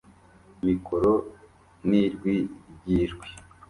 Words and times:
mikoro 0.65 1.11
nijwi 1.89 2.33
ryijwi 2.79 3.27